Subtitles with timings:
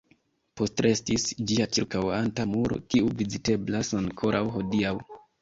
[0.59, 4.97] Postrestis ĝia ĉirkaŭanta muro, kiu viziteblas ankoraŭ hodiaŭ.